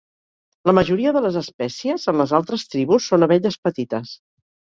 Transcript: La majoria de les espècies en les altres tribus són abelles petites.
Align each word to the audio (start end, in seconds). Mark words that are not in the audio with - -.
La 0.69 0.73
majoria 0.77 1.11
de 1.17 1.21
les 1.25 1.37
espècies 1.41 2.07
en 2.13 2.17
les 2.23 2.33
altres 2.39 2.65
tribus 2.73 3.11
són 3.13 3.27
abelles 3.29 3.61
petites. 3.69 4.17